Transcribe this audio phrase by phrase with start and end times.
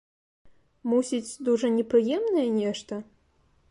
[0.93, 2.93] Мусіць, дужа непрыемнае нешта?